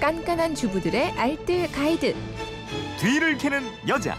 깐깐한 0.00 0.54
주부들의 0.54 1.12
알뜰 1.12 1.70
가이드. 1.72 2.14
뒤를 2.98 3.36
캐는 3.36 3.62
여자. 3.86 4.16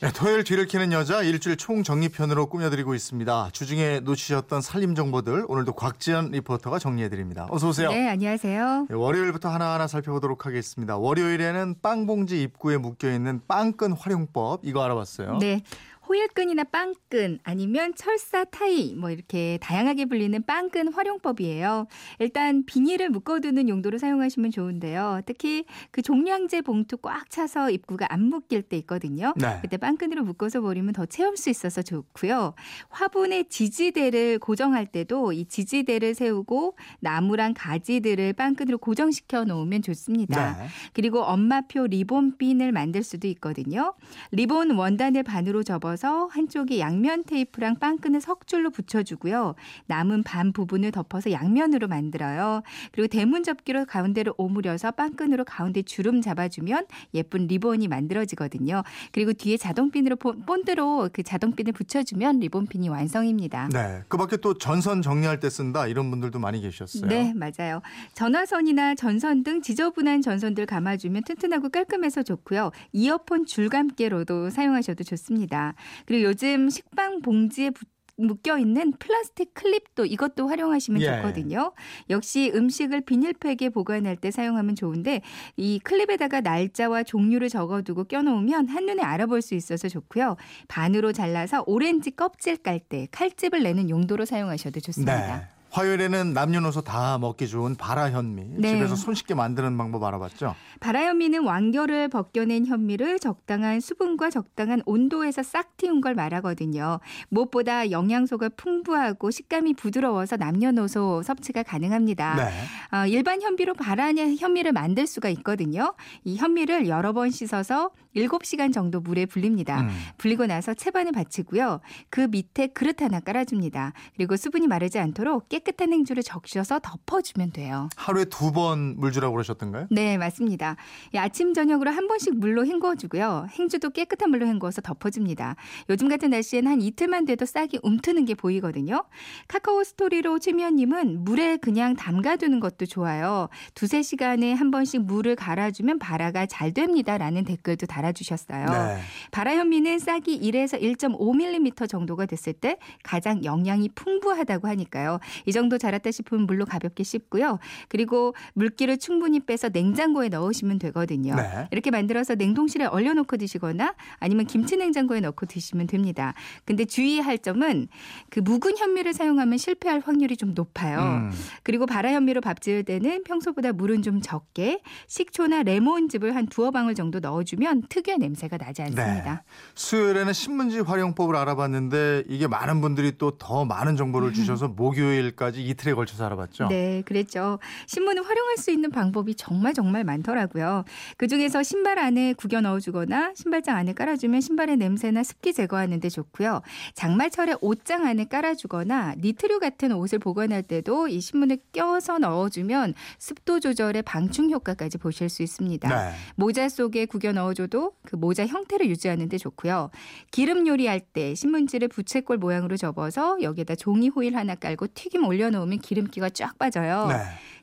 네, 0.00 0.10
토요일 0.12 0.44
뒤를 0.44 0.66
캐는 0.66 0.92
여자 0.92 1.22
일주일 1.22 1.56
총정리편으로 1.56 2.46
꾸며드리고 2.46 2.94
있습니다. 2.94 3.50
주중에 3.52 4.00
놓치셨던 4.00 4.62
살림 4.62 4.94
정보들 4.94 5.44
오늘도 5.46 5.72
곽지연 5.72 6.30
리포터가 6.30 6.78
정리해드립니다. 6.78 7.48
어서 7.50 7.68
오세요. 7.68 7.90
네, 7.90 8.08
안녕하세요. 8.08 8.86
네, 8.88 8.94
월요일부터 8.94 9.50
하나하나 9.50 9.86
살펴보도록 9.86 10.46
하겠습니다. 10.46 10.96
월요일에는 10.96 11.74
빵 11.82 12.06
봉지 12.06 12.42
입구에 12.42 12.78
묶여있는 12.78 13.42
빵끈 13.46 13.92
활용법 13.92 14.60
이거 14.62 14.82
알아봤어요. 14.84 15.36
네. 15.38 15.62
호일끈이나 16.08 16.64
빵끈 16.64 17.40
아니면 17.42 17.92
철사 17.94 18.44
타이 18.44 18.94
뭐 18.94 19.10
이렇게 19.10 19.58
다양하게 19.60 20.06
불리는 20.06 20.42
빵끈 20.46 20.92
활용법이에요. 20.92 21.86
일단 22.18 22.64
비닐을 22.64 23.10
묶어두는 23.10 23.68
용도로 23.68 23.98
사용하시면 23.98 24.50
좋은데요. 24.50 25.20
특히 25.26 25.66
그 25.90 26.00
종량제 26.00 26.62
봉투 26.62 26.96
꽉 26.96 27.28
차서 27.28 27.70
입구가 27.70 28.06
안 28.08 28.22
묶일 28.22 28.62
때 28.62 28.78
있거든요. 28.78 29.34
네. 29.36 29.58
그때 29.60 29.76
빵끈으로 29.76 30.24
묶어서 30.24 30.62
버리면 30.62 30.94
더 30.94 31.04
채울 31.04 31.36
수 31.36 31.50
있어서 31.50 31.82
좋고요. 31.82 32.54
화분의 32.88 33.50
지지대를 33.50 34.38
고정할 34.38 34.86
때도 34.86 35.32
이 35.32 35.44
지지대를 35.44 36.14
세우고 36.14 36.76
나무랑 37.00 37.52
가지들을 37.54 38.32
빵끈으로 38.32 38.78
고정시켜 38.78 39.44
놓으면 39.44 39.82
좋습니다. 39.82 40.56
네. 40.58 40.68
그리고 40.94 41.22
엄마표 41.22 41.86
리본핀을 41.88 42.72
만들 42.72 43.02
수도 43.02 43.28
있거든요. 43.28 43.94
리본 44.32 44.70
원단을 44.70 45.22
반으로 45.22 45.62
접어서 45.62 45.97
한쪽에 46.06 46.78
양면 46.78 47.24
테이프랑 47.24 47.76
빵끈을 47.80 48.20
석줄로 48.20 48.70
붙여주고요. 48.70 49.54
남은 49.86 50.22
반 50.22 50.52
부분을 50.52 50.92
덮어서 50.92 51.32
양면으로 51.32 51.88
만들어요. 51.88 52.62
그리고 52.92 53.08
대문 53.08 53.42
접기로 53.42 53.86
가운데를 53.86 54.32
오므려서 54.36 54.92
빵끈으로 54.92 55.44
가운데 55.44 55.82
주름 55.82 56.20
잡아주면 56.20 56.86
예쁜 57.14 57.46
리본이 57.46 57.88
만들어지거든요. 57.88 58.82
그리고 59.12 59.32
뒤에 59.32 59.56
자동핀으로 59.56 60.16
본- 60.16 60.42
본드로 60.46 61.10
그 61.12 61.22
자동핀을 61.22 61.72
붙여주면 61.72 62.38
리본핀이 62.40 62.88
완성입니다. 62.88 63.68
네. 63.72 64.02
그 64.08 64.16
밖에 64.16 64.36
또 64.36 64.54
전선 64.54 65.02
정리할 65.02 65.40
때 65.40 65.50
쓴다 65.50 65.86
이런 65.86 66.10
분들도 66.10 66.38
많이 66.38 66.60
계셨어요. 66.60 67.06
네, 67.08 67.32
맞아요. 67.34 67.80
전화선이나 68.14 68.94
전선 68.94 69.42
등 69.42 69.62
지저분한 69.62 70.22
전선들 70.22 70.66
감아주면 70.66 71.22
튼튼하고 71.24 71.70
깔끔해서 71.70 72.22
좋고요. 72.22 72.70
이어폰 72.92 73.46
줄감개로도 73.46 74.50
사용하셔도 74.50 75.04
좋습니다. 75.04 75.74
그리고 76.06 76.24
요즘 76.24 76.68
식빵 76.70 77.22
봉지에 77.22 77.70
붙 77.70 77.88
묶여 78.18 78.58
있는 78.58 78.92
플라스틱 78.98 79.54
클립도 79.54 80.04
이것도 80.04 80.48
활용하시면 80.48 81.00
예. 81.02 81.06
좋거든요. 81.06 81.72
역시 82.10 82.50
음식을 82.52 83.02
비닐팩에 83.02 83.68
보관할 83.68 84.16
때 84.16 84.30
사용하면 84.30 84.74
좋은데 84.74 85.22
이 85.56 85.78
클립에다가 85.78 86.40
날짜와 86.40 87.04
종류를 87.04 87.48
적어두고 87.48 88.04
껴놓으면 88.04 88.68
한눈에 88.68 89.02
알아볼 89.02 89.40
수 89.40 89.54
있어서 89.54 89.88
좋고요. 89.88 90.36
반으로 90.66 91.12
잘라서 91.12 91.62
오렌지 91.66 92.10
껍질 92.10 92.56
깔 92.56 92.78
때 92.88 93.06
칼집을 93.10 93.62
내는 93.62 93.90
용도로 93.90 94.24
사용하셔도 94.24 94.80
좋습니다. 94.80 95.36
네. 95.36 95.57
화요일에는 95.78 96.32
남녀노소 96.32 96.80
다 96.80 97.18
먹기 97.18 97.46
좋은 97.46 97.76
바라현미 97.76 98.56
네. 98.56 98.68
집에서 98.74 98.96
손쉽게 98.96 99.34
만드는 99.34 99.78
방법 99.78 100.02
알아봤죠? 100.02 100.56
바라현미는 100.80 101.44
완결을 101.44 102.08
벗겨낸 102.08 102.66
현미를 102.66 103.20
적당한 103.20 103.78
수분과 103.78 104.30
적당한 104.30 104.82
온도에서 104.86 105.44
싹 105.44 105.76
틔운 105.76 106.00
걸 106.00 106.16
말하거든요. 106.16 106.98
무엇보다 107.28 107.92
영양소가 107.92 108.48
풍부하고 108.56 109.30
식감이 109.30 109.74
부드러워서 109.74 110.36
남녀노소 110.36 111.22
섭취가 111.22 111.62
가능합니다. 111.62 112.34
네. 112.34 112.96
어, 112.96 113.06
일반 113.06 113.40
현미로 113.40 113.74
바란 113.74 114.18
현미를 114.18 114.72
만들 114.72 115.06
수가 115.06 115.28
있거든요. 115.28 115.94
이 116.24 116.36
현미를 116.36 116.88
여러 116.88 117.12
번 117.12 117.30
씻어서 117.30 117.90
7시간 118.26 118.72
정도 118.72 119.00
물에 119.00 119.26
불립니다. 119.26 119.82
음. 119.82 119.88
불리고 120.18 120.46
나서 120.46 120.74
채반을 120.74 121.12
받치고요. 121.12 121.80
그 122.10 122.22
밑에 122.30 122.68
그릇 122.68 123.00
하나 123.02 123.20
깔아줍니다. 123.20 123.92
그리고 124.16 124.36
수분이 124.36 124.66
마르지 124.66 124.98
않도록 124.98 125.48
깨끗한 125.48 125.92
행주를 125.92 126.22
적셔서 126.22 126.80
덮어주면 126.80 127.52
돼요. 127.52 127.88
하루에 127.96 128.24
두 128.24 128.52
번 128.52 128.96
물 128.98 129.12
주라고 129.12 129.34
그러셨던가요? 129.34 129.86
네, 129.90 130.16
맞습니다. 130.18 130.76
이 131.14 131.18
아침 131.18 131.52
저녁으로 131.54 131.90
한 131.90 132.08
번씩 132.08 132.38
물로 132.38 132.64
헹궈주고요. 132.66 133.46
행주도 133.58 133.90
깨끗한 133.90 134.30
물로 134.30 134.46
헹궈서 134.46 134.80
덮어줍니다. 134.82 135.56
요즘 135.90 136.08
같은 136.08 136.30
날씨에는 136.30 136.70
한 136.70 136.80
이틀만 136.82 137.24
돼도 137.26 137.44
싹이 137.46 137.78
움트는 137.82 138.24
게 138.24 138.34
보이거든요. 138.34 139.04
카카오 139.48 139.84
스토리로 139.84 140.38
최미연님은 140.38 141.24
물에 141.24 141.56
그냥 141.58 141.94
담가두는 141.94 142.60
것도 142.60 142.86
좋아요. 142.86 143.48
두세 143.74 144.02
시간에 144.02 144.52
한 144.52 144.70
번씩 144.70 145.02
물을 145.04 145.36
갈아주면 145.36 145.98
발화가 145.98 146.46
잘 146.46 146.72
됩니다라는 146.72 147.44
댓글도 147.44 147.86
달아 147.86 148.07
주셨어요. 148.12 148.66
네. 148.66 148.98
바라현미는 149.30 149.98
싹이 149.98 150.40
1에서 150.40 150.80
1.5mm 150.80 151.88
정도가 151.88 152.26
됐을 152.26 152.52
때 152.52 152.78
가장 153.02 153.44
영양이 153.44 153.88
풍부하다고 153.94 154.68
하니까요. 154.68 155.18
이 155.46 155.52
정도 155.52 155.78
자랐다 155.78 156.10
싶으면 156.10 156.46
물로 156.46 156.64
가볍게 156.64 157.04
씻고요. 157.04 157.58
그리고 157.88 158.34
물기를 158.54 158.98
충분히 158.98 159.40
빼서 159.40 159.68
냉장고에 159.68 160.28
넣으시면 160.28 160.78
되거든요. 160.78 161.34
네. 161.36 161.68
이렇게 161.70 161.90
만들어서 161.90 162.34
냉동실에 162.34 162.86
얼려놓고 162.86 163.36
드시거나 163.36 163.94
아니면 164.18 164.46
김치 164.46 164.76
냉장고에 164.76 165.20
넣고 165.20 165.46
드시면 165.46 165.86
됩니다. 165.86 166.34
근데 166.64 166.84
주의할 166.84 167.38
점은 167.38 167.88
그 168.30 168.40
묵은 168.40 168.76
현미를 168.76 169.12
사용하면 169.12 169.58
실패할 169.58 170.00
확률이 170.04 170.36
좀 170.36 170.54
높아요. 170.54 170.98
음. 171.00 171.30
그리고 171.62 171.86
바라현미로 171.86 172.40
밥 172.40 172.60
지을 172.60 172.84
때는 172.84 173.24
평소보다 173.24 173.72
물은 173.72 174.02
좀 174.02 174.20
적게 174.20 174.80
식초나 175.06 175.62
레몬즙을 175.62 176.34
한 176.34 176.46
두어 176.46 176.70
방울 176.70 176.94
정도 176.94 177.20
넣어주면 177.20 177.84
특유의 177.98 178.18
냄새가 178.18 178.56
나지 178.58 178.82
않습니다. 178.82 179.34
네. 179.34 179.40
수요일에는 179.74 180.32
신문지 180.32 180.80
활용법을 180.80 181.34
알아봤는데 181.36 182.24
이게 182.28 182.46
많은 182.46 182.80
분들이 182.80 183.16
또 183.16 183.28
더 183.38 183.64
많은 183.64 183.96
정보를 183.96 184.32
주셔서 184.32 184.68
목요일까지 184.68 185.64
이틀에 185.64 185.94
걸쳐서 185.94 186.26
알아봤죠. 186.26 186.68
네, 186.68 187.02
그랬죠. 187.06 187.58
신문을 187.86 188.26
활용할 188.26 188.56
수 188.56 188.70
있는 188.70 188.90
방법이 188.90 189.34
정말 189.36 189.74
정말 189.74 190.02
많더라고요. 190.04 190.84
그 191.16 191.28
중에서 191.28 191.62
신발 191.62 191.98
안에 191.98 192.32
구겨 192.32 192.60
넣어주거나 192.60 193.32
신발장 193.36 193.76
안에 193.76 193.92
깔아주면 193.92 194.40
신발의 194.40 194.76
냄새나 194.78 195.22
습기 195.22 195.52
제거하는 195.52 196.00
데 196.00 196.08
좋고요. 196.08 196.62
장마철에 196.94 197.54
옷장 197.60 198.06
안에 198.06 198.24
깔아주거나 198.24 199.14
니트류 199.18 199.60
같은 199.60 199.92
옷을 199.92 200.18
보관할 200.18 200.62
때도 200.62 201.08
이 201.08 201.20
신문을 201.20 201.58
껴서 201.72 202.18
넣어주면 202.18 202.94
습도 203.18 203.60
조절에 203.60 204.02
방충 204.02 204.50
효과까지 204.50 204.98
보실 204.98 205.28
수 205.28 205.42
있습니다. 205.42 205.88
네. 205.88 206.14
모자 206.34 206.68
속에 206.68 207.06
구겨 207.06 207.32
넣어줘 207.32 207.68
도 207.78 207.92
그 208.08 208.16
모자 208.16 208.46
형태를 208.46 208.88
유지하는 208.88 209.28
데 209.28 209.36
좋고요. 209.36 209.90
기름 210.30 210.66
요리할 210.66 211.00
때 211.00 211.34
신문지를 211.34 211.88
부채꼴 211.88 212.38
모양으로 212.38 212.76
접어서 212.78 213.40
여기에다 213.42 213.74
종이 213.74 214.08
호일 214.08 214.34
하나 214.36 214.54
깔고 214.54 214.88
튀김 214.94 215.24
올려놓으면 215.26 215.78
기름기가 215.80 216.30
쫙 216.30 216.56
빠져요. 216.58 217.06
네. 217.08 217.14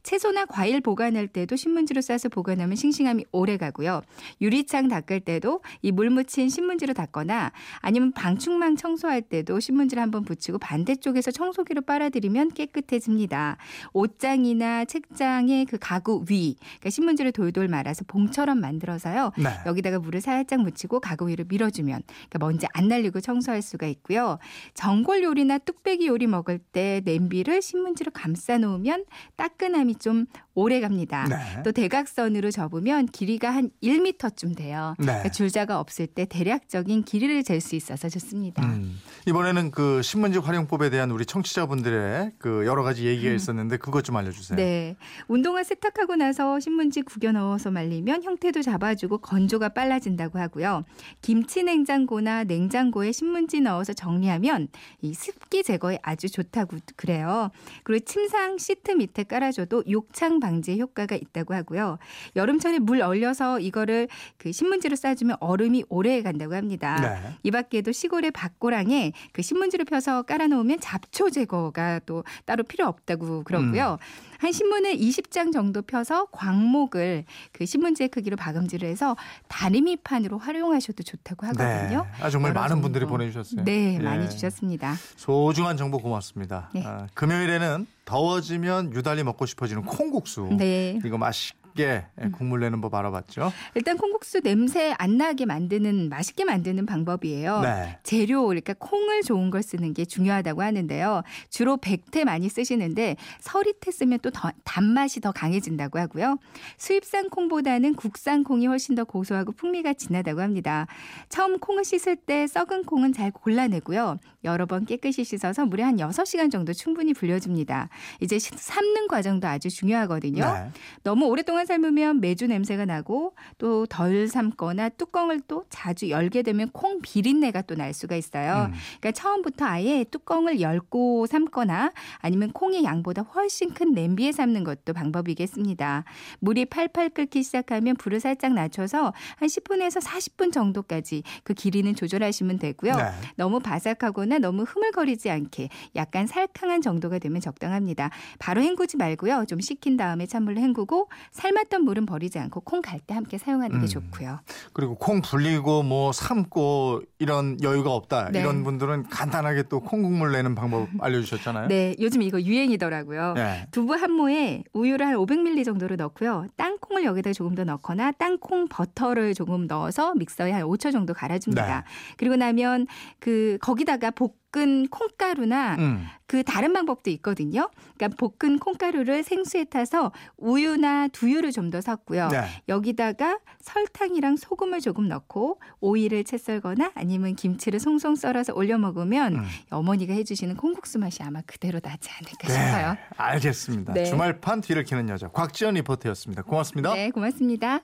채소나 0.06 0.46
과일 0.46 0.82
보관할 0.82 1.28
때도 1.28 1.56
신문지로 1.56 2.00
싸서 2.00 2.30
보관하면 2.30 2.76
싱싱함이 2.76 3.26
오래 3.32 3.58
가고요. 3.58 4.02
유리창 4.40 4.88
닦을 4.88 5.20
때도 5.22 5.62
이 5.82 5.92
물 5.96 6.10
묻힌 6.10 6.50
신문지로 6.50 6.94
닦거나 6.94 7.52
아니면 7.80 8.12
방충망 8.12 8.76
청소할 8.76 9.22
때도 9.24 9.60
신문지를 9.60 10.04
한번 10.04 10.24
붙이고 10.26 10.60
반대쪽에서 10.60 11.32
청소기로 11.32 11.82
빨아들이면 11.84 12.52
깨끗해집니다. 12.52 13.58
옷장이나 13.94 14.86
책장의 14.86 15.66
그 15.66 15.78
가구 15.80 16.24
위, 16.30 16.56
그러니까 16.60 16.90
신문지를 16.90 17.32
돌돌 17.32 17.68
말아서 17.70 18.04
봉처럼 18.08 18.60
만들어서요. 18.60 19.32
네. 19.38 19.50
여기다가 19.66 20.00
물을 20.00 20.22
살짝 20.22 20.62
묻히고 20.62 21.00
가구 21.00 21.30
위로 21.30 21.46
밀어주면 21.48 22.04
그러니까 22.06 22.40
먼지 22.40 22.68
안 22.74 22.90
날리고 22.90 23.22
청소할 23.22 23.62
수가 23.62 23.88
있고요. 23.88 24.38
전골 24.76 25.24
요리나 25.24 25.58
뚝배기 25.60 26.06
요리 26.08 26.28
먹을 26.28 26.60
때 26.60 27.02
냄비를 27.06 27.62
신문지로 27.62 28.12
감싸 28.14 28.58
놓으면 28.58 29.06
따끈함이 29.38 29.95
좀 30.00 30.26
오래 30.54 30.80
갑니다. 30.80 31.26
네. 31.28 31.64
또 31.64 31.72
대각선으로 31.72 32.52
접으면 32.52 33.06
길이가 33.08 33.50
한 33.52 33.70
1m쯤 33.84 34.56
돼요. 34.56 34.96
네. 35.00 35.06
그러니까 35.06 35.30
줄자가 35.30 35.80
없을 35.80 36.08
때 36.08 36.26
대략적인 36.26 37.04
길이를 37.04 37.44
잴 37.44 37.60
수 37.60 37.76
있어서 37.76 38.10
좋습니다. 38.10 38.64
음. 38.64 39.00
이번에는 39.28 39.72
그 39.72 40.02
신문지 40.02 40.38
활용법에 40.40 40.90
대한 40.90 41.10
우리 41.12 41.26
청취자분들의 41.26 42.34
그 42.38 42.66
여러 42.66 42.84
가지 42.84 43.06
얘기가 43.06 43.34
있었는데 43.34 43.78
그것 43.78 44.04
좀 44.04 44.16
알려주세요. 44.18 44.56
음. 44.56 44.58
네. 44.58 44.96
운동화 45.28 45.64
세탁하고 45.64 46.16
나서 46.16 46.60
신문지 46.60 47.02
구겨 47.02 47.32
넣어서 47.32 47.72
말리면 47.72 48.24
형태도 48.24 48.62
잡아주고 48.62 49.20
건조가 49.20 49.70
빨라진다고 49.70 50.38
하고요. 50.40 50.84
김치 51.22 51.64
냉장고나 51.64 52.44
냉장고에 52.44 53.12
신문지 53.12 53.62
넣어서 53.62 53.94
정리하면 53.94 54.68
이 55.02 55.14
습기 55.14 55.64
제거에 55.64 55.98
아주 56.04 56.30
좋다고 56.30 56.78
그래요. 56.96 57.50
그리고 57.84 58.06
침상 58.06 58.58
시트 58.58 58.92
밑에 58.92 59.24
깔아줘도 59.24 59.84
욕창 59.90 60.40
방지 60.40 60.80
효과가 60.80 61.16
있다고 61.16 61.54
하고요. 61.54 61.98
여름철에 62.36 62.80
물 62.80 63.02
얼려서 63.02 63.60
이거를 63.60 64.08
그 64.38 64.52
신문지로 64.52 64.96
싸주면 64.96 65.38
얼음이 65.40 65.86
오래 65.90 66.22
간다고 66.22 66.56
합니다. 66.56 66.96
네. 67.02 67.38
이 67.44 67.52
밖에도 67.52 67.92
시골의 67.92 68.32
밭고랑에 68.32 69.14
그 69.32 69.42
신문지를 69.42 69.86
펴서 69.86 70.24
깔아놓으면 70.24 70.80
잡초 70.80 71.30
제거가 71.30 72.02
또 72.06 72.24
따로 72.46 72.64
필요 72.64 72.88
없다고 72.88 73.44
그러고요. 73.44 73.98
한 74.40 74.52
신문을 74.52 74.96
20장 74.98 75.52
정도 75.54 75.82
펴서 75.82 76.26
광목을 76.32 77.26
그 77.52 77.66
신문지의 77.66 78.10
크기로 78.10 78.36
박음질을 78.38 78.88
해서 78.88 79.16
다리미판으로 79.48 80.38
활용하셔도 80.38 81.04
좋다고 81.04 81.46
하거든요. 81.48 82.06
아, 82.22 82.30
정말 82.30 82.54
많은 82.54 82.70
정보. 82.70 82.84
분들이 82.84 83.06
보내주셨어요. 83.06 83.64
네, 83.64 83.96
예. 83.96 84.00
많이 84.00 84.30
주셨습니다. 84.30 84.96
소중한 85.16 85.78
정보 85.78 86.00
고맙습니다. 86.00 86.70
네. 86.74 86.84
아, 86.86 87.08
금요일에는 87.14 87.88
더워지면 88.06 88.94
유달리 88.94 89.24
먹고 89.24 89.46
싶어지는 89.46 89.84
콩국수. 89.84 90.50
네. 90.58 91.00
이거 91.04 91.18
맛있 91.18 91.54
게 91.76 92.06
예, 92.22 92.30
국물 92.30 92.62
내는 92.62 92.82
법 92.82 92.94
알아봤죠. 92.96 93.52
일단 93.76 93.98
콩국수 93.98 94.42
냄새 94.42 94.96
안 94.98 95.18
나게 95.18 95.46
만드는 95.46 96.10
맛있게 96.10 96.46
만드는 96.46 96.86
방법이에요. 96.86 97.62
네. 97.62 98.00
재료 98.04 98.46
그러니까 98.48 98.74
콩을 98.80 99.22
좋은 99.22 99.50
걸 99.50 99.62
쓰는 99.62 99.94
게 99.94 100.06
중요하다고 100.06 100.62
하는데요. 100.64 101.22
주로 101.50 101.78
백태 101.78 102.24
많이 102.24 102.50
쓰시는데 102.50 103.18
서리태 103.42 103.92
쓰면 103.92 104.20
또 104.22 104.32
더, 104.32 104.52
단맛이 104.64 105.20
더 105.20 105.32
강해진다고 105.32 106.00
하고요. 106.00 106.38
수입산 106.78 107.30
콩보다는 107.30 107.96
국산 107.96 108.44
콩이 108.44 108.68
훨씬 108.68 108.96
더 108.96 109.04
고소하고 109.04 109.52
풍미가 109.52 109.94
진하다고 109.94 110.42
합니다. 110.42 110.88
처음 111.30 111.60
콩을 111.60 111.84
씻을 111.84 112.16
때 112.16 112.48
썩은 112.48 112.86
콩은 112.86 113.14
잘 113.14 113.32
골라내고요. 113.32 114.18
여러 114.46 114.66
번 114.66 114.86
깨끗이 114.86 115.24
씻어서 115.24 115.66
물에 115.66 115.84
한 115.84 115.98
6시간 115.98 116.52
정도 116.52 116.72
충분히 116.72 117.14
불려줍니다. 117.14 117.90
이제 118.22 118.38
시- 118.40 118.52
삶는 118.56 119.08
과정도 119.08 119.48
아주 119.48 119.70
중요하거든요. 119.70 120.44
네. 120.46 120.70
너무 121.04 121.26
오랫동안 121.26 121.65
삶으면 121.66 122.20
매주 122.22 122.48
냄새가 122.48 122.86
나고 122.86 123.36
또 123.58 123.86
덜 123.88 124.28
삶거나 124.28 124.90
뚜껑을 124.90 125.42
또 125.48 125.66
자주 125.70 126.10
열게 126.10 126.42
되면 126.42 126.70
콩 126.72 127.02
비린내가 127.02 127.62
또 127.62 127.76
날 127.76 127.94
수가 127.94 128.16
있어요. 128.16 128.70
음. 128.70 128.74
그러니까 129.00 129.12
처음부터 129.12 129.66
아예 129.66 130.06
뚜껑을 130.06 130.62
열고 130.62 131.28
삶거나 131.28 131.92
아니면 132.20 132.52
콩의 132.52 132.84
양보다 132.86 133.22
훨씬 133.24 133.74
큰 133.74 133.94
냄비에 133.94 134.32
삶는 134.32 134.64
것도 134.64 134.94
방법이겠습니다. 134.94 136.06
물이 136.40 136.66
팔팔 136.66 137.10
끓기 137.10 137.44
시작하면 137.44 137.96
불을 137.96 138.20
살짝 138.22 138.54
낮춰서 138.54 139.14
한 139.36 139.48
10분에서 139.50 140.02
40분 140.02 140.54
정도까지 140.54 141.24
그 141.44 141.54
길이는 141.54 141.96
조절하시면 141.96 142.60
되고요. 142.60 142.96
네. 142.96 143.04
너무 143.36 143.60
바삭하거나 143.60 144.40
너무 144.40 144.64
흐물거리지 144.64 145.30
않게 145.30 145.70
약간 145.96 146.28
살캉한 146.28 146.82
정도가 146.82 147.20
되면 147.20 147.42
적당합니다. 147.42 148.10
바로 148.40 148.62
헹구지 148.62 148.98
말고요. 148.98 149.46
좀 149.48 149.60
식힌 149.60 149.98
다음에 149.98 150.26
찬물로 150.26 150.62
헹구고 150.62 151.10
삶 151.32 151.55
았던 151.58 151.84
물은 151.84 152.06
버리지 152.06 152.40
않고 152.40 152.62
콩 152.62 152.82
갈 152.82 153.00
때 153.06 153.14
함께 153.14 153.38
사용하는 153.38 153.80
게 153.80 153.86
음. 153.86 153.88
좋고요. 153.88 154.40
그리고 154.74 154.96
콩 154.96 155.22
불리고 155.22 155.84
뭐 155.84 156.12
삶고 156.12 157.02
이런 157.20 157.58
여유가 157.62 157.92
없다. 157.94 158.30
네. 158.32 158.40
이런 158.40 158.64
분들은 158.64 159.04
간단하게 159.10 159.64
또 159.64 159.80
콩국물 159.80 160.32
내는 160.32 160.56
방법 160.56 160.88
알려주셨잖아요. 161.00 161.68
네, 161.68 161.96
요즘 162.00 162.22
이거 162.22 162.42
유행이더라고요. 162.42 163.34
네. 163.34 163.68
두부 163.72 163.94
한 163.96 164.12
모에 164.12 164.64
우유를 164.74 165.06
한 165.06 165.16
500ml 165.16 165.66
정도를 165.66 165.98
넣고요. 165.98 166.48
땅콩을 166.58 167.04
여기다 167.04 167.34
조금 167.34 167.56
더 167.56 167.64
넣거나 167.64 168.12
땅콩 168.14 168.68
버터를 168.68 169.34
조금 169.34 169.68
넣어서 169.68 170.14
믹서에 170.16 170.52
한 170.52 170.64
5초 170.64 170.92
정도 170.92 171.14
갈아줍니다. 171.14 171.80
네. 171.80 171.84
그리고 172.18 172.36
나면 172.36 172.88
그 173.20 173.58
거기다가 173.62 174.12
볶 174.12 174.34
은 174.58 174.88
콩가루나 174.88 175.76
음. 175.80 176.08
그 176.28 176.44
다른 176.44 176.72
방법도 176.74 177.10
있거든요. 177.12 177.70
그러니까 177.98 178.16
볶은 178.18 178.58
콩가루를 178.60 179.24
생수에 179.24 179.66
타서 179.66 180.12
우유나 180.38 181.10
두유를 181.10 181.52
좀 181.52 181.66
더 181.72 181.82
섞고요. 181.82 182.28
네. 182.30 182.44
여기다가 182.70 183.40
설탕이랑 183.60 184.38
소금을 184.38 184.82
조금 184.82 185.08
넣고 185.08 185.60
오이를 185.80 186.24
채 186.24 186.38
썰거나 186.38 186.92
아니면 186.94 187.36
김치를 187.36 187.80
송송 187.80 188.16
썰어서 188.16 188.54
올려 188.54 188.78
먹으면 188.78 189.36
음. 189.36 189.44
어머니가 189.72 190.14
해주시는 190.14 190.56
콩국수 190.58 191.00
맛이 191.00 191.24
아마 191.24 191.42
그대로 191.42 191.80
나지 191.80 192.10
않을까 192.12 192.48
싶어요. 192.48 192.94
네. 192.94 193.00
알겠습니다. 193.18 193.94
네. 193.94 194.06
주말판 194.06 194.62
뒤를 194.62 194.84
캐는 194.84 195.10
여자 195.10 195.28
곽지연 195.28 195.74
리포터였습니다. 195.74 196.44
고맙습니다. 196.44 196.94
네, 196.94 197.10
고맙습니다. 197.10 197.82